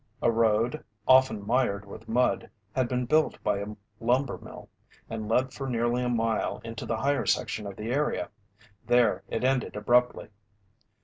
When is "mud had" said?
2.09-2.87